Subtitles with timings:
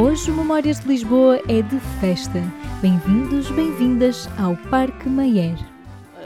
[0.00, 2.40] Hoje o Memórias de Lisboa é de festa.
[2.80, 5.58] Bem-vindos, bem-vindas ao Parque Mayer.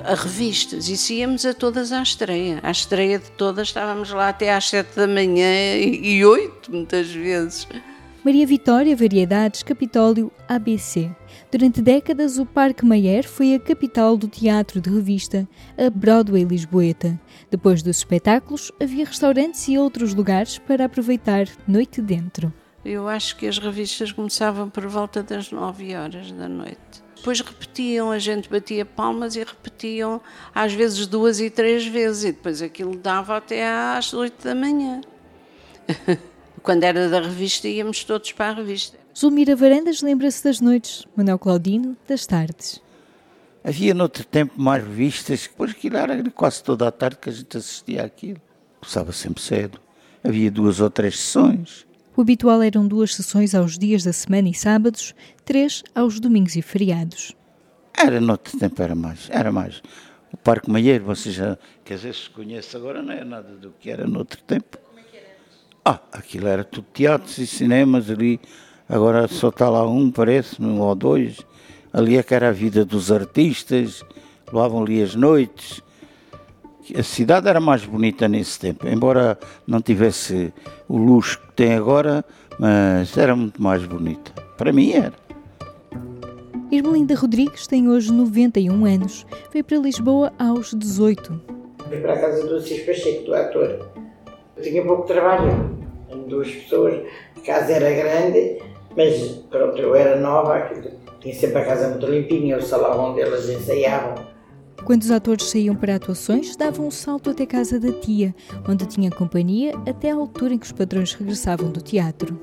[0.05, 2.61] A revistas, e íamos a todas à estreia.
[2.63, 7.67] À estreia de todas estávamos lá até às sete da manhã e oito, muitas vezes.
[8.23, 11.11] Maria Vitória, Variedades, Capitólio, ABC.
[11.51, 17.19] Durante décadas, o Parque Mayer foi a capital do teatro de revista, a Broadway Lisboeta.
[17.51, 22.53] Depois dos espetáculos, havia restaurantes e outros lugares para aproveitar noite dentro.
[22.85, 27.03] Eu acho que as revistas começavam por volta das nove horas da noite.
[27.15, 30.21] Depois repetiam, a gente batia palmas e repetiam
[30.53, 35.01] às vezes duas e três vezes, e depois aquilo dava até às oito da manhã.
[36.61, 38.99] Quando era da revista, íamos todos para a revista.
[39.17, 42.81] Zulmira Varandas lembra-se das noites, Manuel Claudino das tardes.
[43.63, 47.57] Havia noutro tempo mais revistas, depois aquilo era quase toda a tarde que a gente
[47.57, 48.41] assistia àquilo.
[48.81, 49.79] Começava sempre cedo.
[50.25, 51.87] Havia duas ou três sessões.
[52.15, 55.15] O habitual eram duas sessões aos dias da semana e sábados,
[55.47, 57.35] três aos domingos e feriados.
[57.97, 59.31] Era noutro tempo, era mais.
[59.31, 59.83] Era mais.
[60.31, 63.91] O Parque Maieiro, você já, quer dizer, se conhece agora, não é nada do que
[63.91, 64.77] era noutro tempo.
[65.83, 68.39] Ah, aquilo era tudo teatros e cinemas ali.
[68.87, 71.39] Agora só está lá um, parece, um ou dois.
[71.93, 74.05] Ali é que era a vida dos artistas,
[74.47, 75.83] levavam ali as noites.
[76.97, 80.53] A cidade era mais bonita nesse tempo, embora não tivesse
[80.89, 82.25] o luxo que tem agora,
[82.59, 84.33] mas era muito mais bonita.
[84.59, 85.13] Para mim era.
[86.73, 89.27] Irmelinda Rodrigues tem hoje 91 anos.
[89.53, 91.41] Veio para Lisboa aos 18.
[91.87, 93.89] Fui para a casa do Cis Pacheco, do ator.
[94.57, 95.79] Eu tinha pouco trabalho,
[96.27, 97.01] duas pessoas,
[97.37, 98.59] a casa era grande,
[98.97, 99.21] mas
[99.51, 100.71] pronto, eu era nova,
[101.21, 104.32] tinha sempre a casa muito limpinha, o salão onde elas ensaiavam.
[104.85, 108.35] Quando os atores saíam para atuações, davam um salto até casa da tia,
[108.69, 112.37] onde tinha companhia até à altura em que os padrões regressavam do teatro.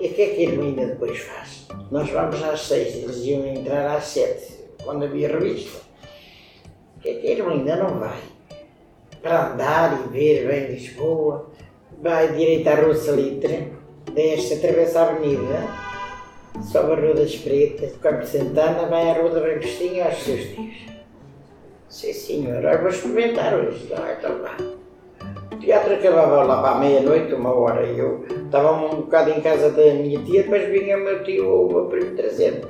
[0.00, 1.66] E o que é que a Irmina depois faz?
[1.90, 5.78] Nós vamos às seis, eles iam entrar às sete, quando havia revista.
[6.96, 8.18] O que é que a Irmina não vai?
[9.20, 11.50] Para andar e ver bem Lisboa,
[12.00, 13.72] vai direito à Rua Salitre,
[14.14, 15.68] desce, atravessa a avenida,
[16.72, 20.93] sobe a Rua das Pretas, Campo Santana, vai à Rua da Bravestinha aos seus dias.
[21.94, 23.88] Sim, senhor, eu vou experimentar hoje.
[23.94, 24.56] Ah, então vá.
[25.52, 29.70] O teatro acabava lá para meia-noite, uma hora, e eu estava um bocado em casa
[29.70, 32.68] da minha tia, depois vinha o meu tio ou o meu primo trazendo.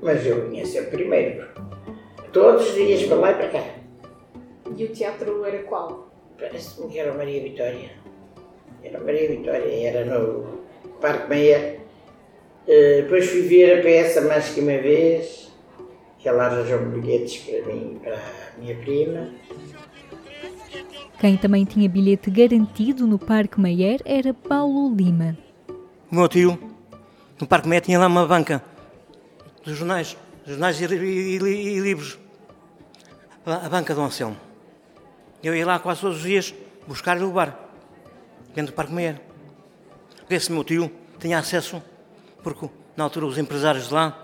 [0.00, 1.48] Mas eu vinha sempre primeiro.
[2.32, 3.64] Todos os dias para lá e para cá.
[4.74, 6.08] E o teatro era qual?
[6.38, 7.90] Parece-me que era Maria Vitória.
[8.82, 10.64] Era Maria Vitória, era no
[10.98, 11.76] Parque Meia.
[12.66, 15.49] Uh, depois fui ver a peça mais que uma vez,
[16.20, 19.28] que ela arranjou bilhetes para mim e para a minha prima.
[21.18, 25.36] Quem também tinha bilhete garantido no Parque Mayer era Paulo Lima.
[26.10, 26.58] O meu tio,
[27.40, 28.62] no Parque Mayer, tinha lá uma banca
[29.64, 30.16] dos jornais,
[30.46, 32.18] jornais e, e, e, e livros.
[33.44, 34.36] A, a banca do Anselmo.
[35.42, 36.54] Eu ia lá quase todos os dias
[36.86, 37.70] buscar e levar,
[38.54, 39.20] dentro do Parque Mayer.
[40.28, 41.82] Esse meu tio tinha acesso,
[42.42, 44.19] porque na altura os empresários de lá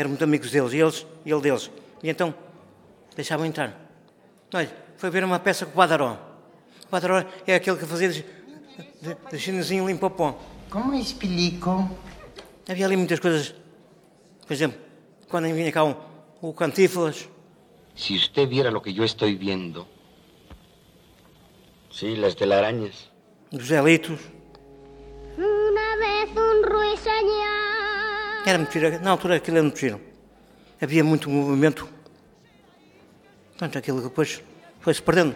[0.00, 1.70] eram muito amigos deles, e eles, e ele deles.
[2.02, 2.34] E então
[3.14, 3.78] deixavam entrar.
[4.52, 6.18] Olha, foi ver uma peça com o Badaró.
[6.86, 8.24] O Badaró é aquele que fazia de,
[9.02, 10.38] de, de chinesinho limpo pó.
[10.70, 11.90] Como explico?
[12.68, 13.54] Havia ali muitas coisas.
[14.46, 14.78] Por exemplo,
[15.28, 15.96] quando vinha cá o,
[16.40, 17.28] o Cantífolas.
[17.94, 19.86] Si usted viera lo que yo estoy viendo.
[21.90, 23.10] Sí, las telarañas.
[23.52, 24.18] Dos Elitos.
[25.36, 27.73] Una vez un ruiseñor.
[28.46, 29.00] Era giro.
[29.00, 30.00] Na altura aquilo era giro.
[30.80, 31.88] Havia muito movimento.
[33.50, 34.42] Portanto, aquilo depois
[34.80, 35.34] foi-se perdendo.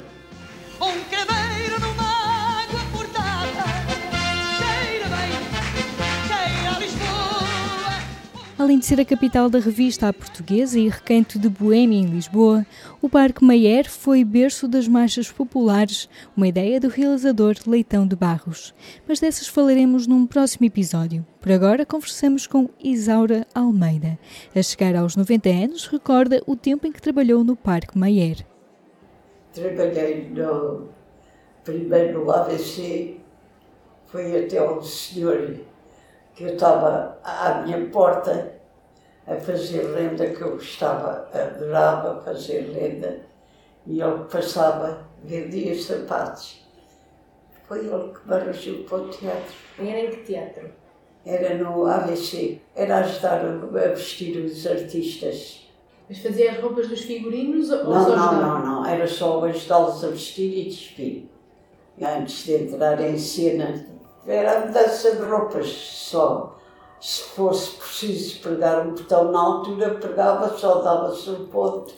[8.69, 12.67] Além de ser a capital da revista à portuguesa e recanto de Boêmia em Lisboa,
[13.01, 16.07] o Parque Mayer foi berço das marchas populares,
[16.37, 18.75] uma ideia do realizador Leitão de Barros.
[19.09, 21.25] Mas dessas falaremos num próximo episódio.
[21.41, 24.19] Por agora, conversamos com Isaura Almeida.
[24.55, 28.45] A chegar aos 90 anos, recorda o tempo em que trabalhou no Parque Mayer.
[29.55, 30.91] Trabalhei no,
[31.65, 33.17] primeiro no AVC,
[34.05, 35.57] foi até um senhor
[36.35, 38.58] que eu estava à minha porta
[39.29, 43.21] a fazer lenda, que eu gostava, adorava fazer lenda,
[43.87, 46.67] e ele passava, vendia sapatos.
[47.67, 49.55] Foi ele que me arranjou para o teatro.
[49.79, 50.71] E era em que teatro?
[51.27, 55.69] Era no AVC, era ajudar a vestir os artistas.
[56.09, 60.03] Mas fazia as roupas dos figurinos ou Não, só não, não, não, era só ajudá-los
[60.05, 61.29] a vestir e despir.
[62.01, 63.87] Antes de entrar em cena,
[64.27, 66.58] era a mudança de roupas só.
[67.01, 71.95] Se fosse preciso pregar um botão na altura, pregava, só dava-se um ponto.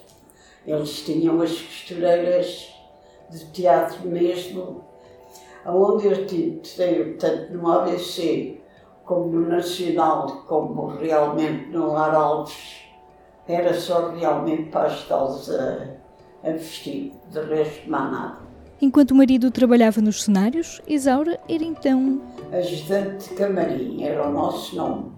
[0.66, 2.74] Eles tinham as costureiras
[3.30, 4.84] de teatro mesmo,
[5.64, 6.60] onde eu tive,
[7.18, 8.60] tanto no ABC
[9.04, 12.84] como no Nacional, como realmente no Lar Alves,
[13.48, 15.88] era só realmente para ajudá-los a,
[16.44, 18.49] a vestir, de resto mais nada.
[18.82, 22.18] Enquanto o marido trabalhava nos cenários, Isaura era então.
[22.50, 25.12] Ajudante de camarim era o nosso nome.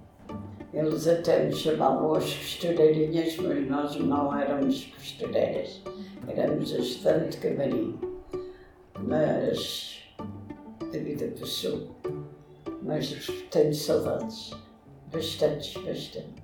[0.74, 5.80] Eles até nos chamavam as costureirinhas, mas nós não éramos costureiras,
[6.26, 8.00] éramos ajudante de camarim.
[8.98, 10.00] Mas
[10.80, 11.94] a vida passou.
[12.82, 14.50] Mas tenho saudades,
[15.12, 16.34] bastantes, bastante.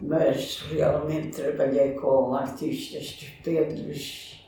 [0.00, 4.46] Mas realmente trabalhei com artistas estupendos.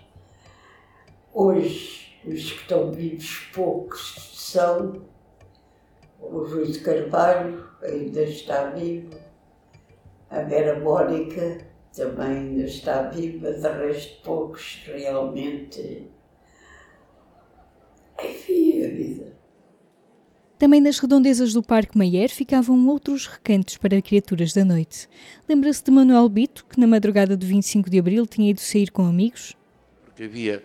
[1.33, 5.03] Hoje os que estão vivos poucos são.
[6.21, 9.11] O Rui de Carvalho ainda está vivo,
[10.31, 11.59] a Vera Mónica
[11.95, 16.09] também ainda está viva, de resto poucos realmente.
[18.23, 19.37] Enfim, a vida.
[20.59, 25.09] Também nas redondezas do Parque Mayer ficavam outros recantos para criaturas da noite.
[25.49, 29.05] Lembra-se de Manuel Bito, que na madrugada do 25 de Abril tinha ido sair com
[29.05, 29.55] amigos?
[30.05, 30.63] Porque havia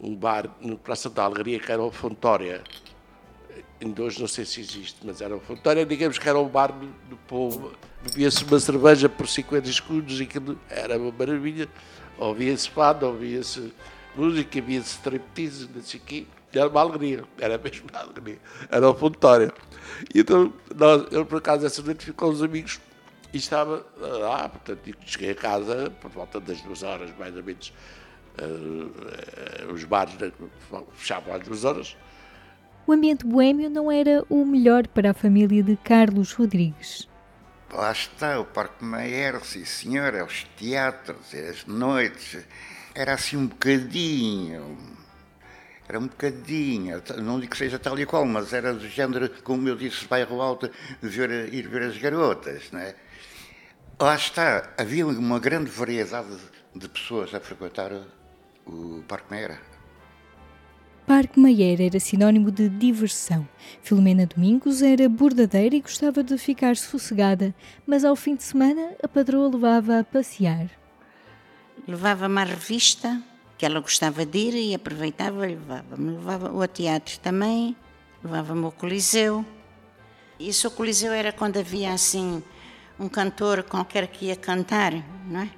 [0.00, 2.62] um bar no Praça da Alegria que era o Fontória.
[3.80, 6.72] Ainda hoje não sei se existe, mas era o Fontória, digamos que era um bar
[6.72, 7.72] do, do povo.
[8.02, 11.68] Bebia-se uma cerveja por 50 escudos e aquilo era uma maravilha.
[12.18, 13.72] Ouvia-se fado, ouvia-se
[14.14, 16.26] música, havia-se striptease, não sei o quê.
[16.52, 18.38] Era uma alegria, era mesmo uma alegria.
[18.70, 19.52] Era o Fontória.
[20.14, 22.80] E então, nós, eu por acaso, essa noite fui com os amigos
[23.32, 27.72] e estava lá, portanto, cheguei a casa por volta das duas horas, mais ou menos,
[29.72, 30.14] os bares
[30.94, 31.96] fechavam às duas horas.
[32.86, 37.08] O ambiente boêmio não era o melhor para a família de Carlos Rodrigues.
[37.72, 42.46] Lá está o Parque Mayer, sim senhor, é os teatros, é as noites.
[42.94, 44.78] Era assim um bocadinho,
[45.88, 49.68] era um bocadinho, não digo que seja tal e qual, mas era do género, como
[49.68, 50.70] eu disse, bairro alto,
[51.02, 52.94] ver, ir ver as garotas, não é?
[54.00, 56.36] Lá está, havia uma grande variedade
[56.74, 57.92] de pessoas a frequentar
[58.66, 59.60] o Parque Meira.
[61.06, 63.48] Parque Mayer era sinónimo de diversão.
[63.80, 67.54] Filomena Domingos era bordadeira e gostava de ficar sossegada,
[67.86, 70.68] mas ao fim de semana a patroa levava a passear.
[71.86, 73.22] Levava-me à revista,
[73.56, 76.10] que ela gostava de ir e aproveitava e levava-me.
[76.10, 77.76] Levava ao teatro também,
[78.24, 79.46] levava-me ao Coliseu.
[80.40, 82.42] Isso o Coliseu era quando havia assim
[82.98, 84.92] um cantor qualquer que ia cantar,
[85.28, 85.50] não é?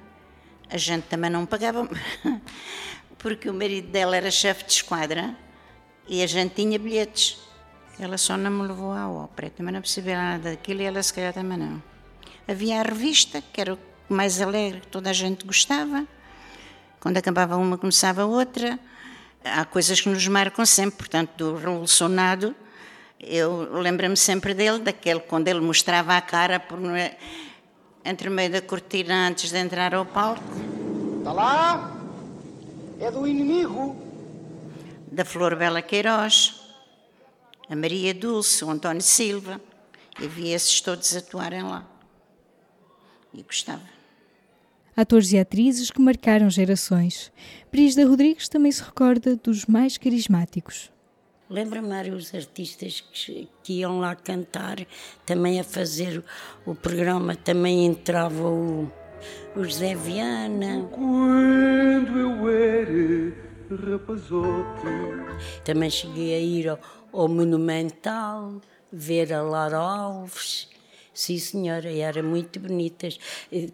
[0.69, 1.89] A gente também não pagava
[3.19, 5.35] porque o marido dela era chefe de esquadra
[6.07, 7.37] e a gente tinha bilhetes.
[7.99, 11.13] Ela só não me levou à ópera, também não percebia nada daquilo e ela se
[11.13, 11.83] calhar também não.
[12.47, 13.79] Havia a revista, que era o
[14.09, 16.07] mais alegre, que toda a gente gostava.
[16.99, 18.79] Quando acabava uma, começava outra.
[19.43, 22.55] Há coisas que nos marcam sempre, portanto, do Revolucionado,
[23.19, 26.79] eu lembro-me sempre dele, daquele quando ele mostrava a cara por,
[28.03, 30.41] entre meio da cortina antes de entrar ao palco.
[31.19, 31.98] Está lá?
[32.99, 33.95] É do inimigo.
[35.11, 36.61] Da Flor Bela Queiroz,
[37.69, 39.59] a Maria Dulce, o António Silva,
[40.21, 41.87] e via esses todos atuarem lá.
[43.33, 43.81] E gostava.
[44.95, 47.31] Atores e atrizes que marcaram gerações.
[47.71, 50.91] Brígida Rodrigues também se recorda dos mais carismáticos.
[51.49, 54.77] Lembro-me vários artistas que, que, iam lá cantar,
[55.25, 56.23] também a fazer
[56.65, 58.91] o programa, também entrava o,
[59.55, 60.87] o José Viana.
[60.91, 62.49] Quando eu
[63.99, 65.63] era rapazote.
[65.63, 66.79] Também cheguei a ir ao,
[67.11, 70.69] ao Monumental, ver a Lara Alves.
[71.13, 73.19] Sim, senhora, era muito bonitas.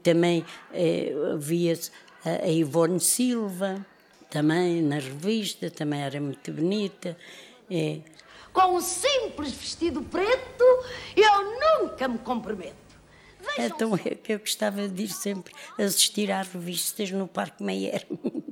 [0.01, 1.77] Também eh, via
[2.23, 3.85] a, a Ivone Silva,
[4.29, 7.15] também na revista, também era muito bonita.
[7.69, 7.99] É.
[8.51, 10.63] Com um simples vestido preto,
[11.15, 12.85] eu nunca me comprometo.
[13.59, 18.05] Então é que eu gostava de ir sempre assistir às revistas no Parque Meyer.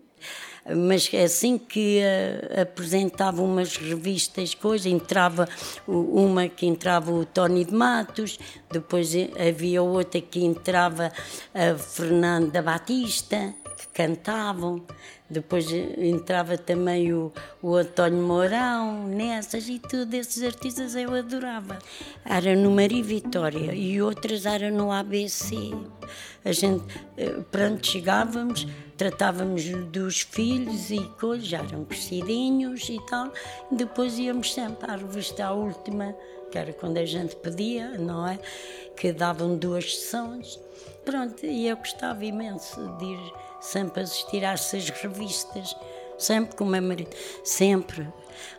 [0.66, 5.48] Mas assim que uh, apresentavam umas revistas, coisa, entrava
[5.86, 8.40] uma que entrava o Tony de Matos,
[8.72, 11.12] depois havia outra que entrava
[11.54, 14.84] a Fernanda Batista, que cantavam.
[15.30, 21.80] Depois entrava também o, o António Mourão, nessas e tudo, esses artistas eu adorava.
[22.24, 25.56] Era no Maria Vitória e outras era no ABC.
[26.46, 26.84] A gente,
[27.18, 33.32] eh, pronto, chegávamos, tratávamos dos filhos e coisas, já eram crescidinhos e tal.
[33.72, 36.16] Depois íamos sempre à revista A Última,
[36.52, 38.38] que era quando a gente pedia, não é?
[38.96, 40.60] Que davam duas sessões.
[41.04, 43.34] Pronto, e eu gostava imenso de ir
[43.64, 45.76] sempre assistir a essas revistas,
[46.18, 48.08] sempre com o meu marido, sempre.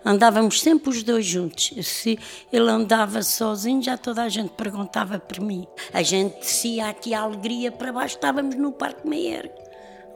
[0.05, 1.73] Andávamos sempre os dois juntos.
[1.87, 2.19] Se
[2.53, 5.67] ele andava sozinho, já toda a gente perguntava por mim.
[5.93, 9.53] A gente descia aqui a alegria para baixo, estávamos no Parque Meyer.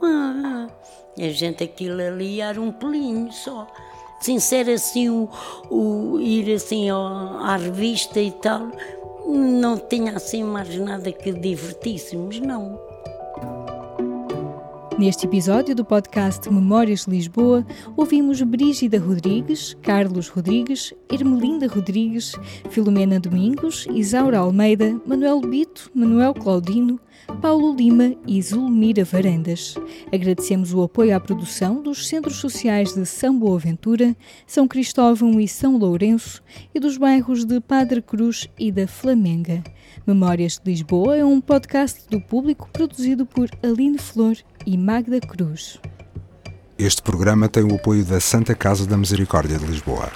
[0.01, 0.67] Ah,
[1.17, 3.67] a gente aquilo ali era um pelinho só.
[4.21, 5.29] Sem ser assim o,
[5.69, 8.69] o ir assim à revista e tal,
[9.27, 12.88] não tinha assim mais nada que divertíssemos, não.
[14.99, 17.65] Neste episódio do podcast Memórias de Lisboa,
[17.95, 22.33] ouvimos Brígida Rodrigues, Carlos Rodrigues, Ermelinda Rodrigues,
[22.69, 26.99] Filomena Domingos, Isaura Almeida, Manuel Bito, Manuel Claudino,
[27.41, 29.75] Paulo Lima e Zulmira Varandas.
[30.11, 34.13] Agradecemos o apoio à produção dos Centros Sociais de São Boaventura,
[34.45, 36.43] São Cristóvão e São Lourenço
[36.75, 39.63] e dos bairros de Padre Cruz e da Flamenga.
[40.05, 45.79] Memórias de Lisboa é um podcast do público produzido por Aline Flor e Magda Cruz.
[46.77, 50.09] Este programa tem o apoio da Santa Casa da Misericórdia de Lisboa.